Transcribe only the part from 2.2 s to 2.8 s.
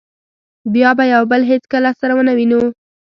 نه وینو.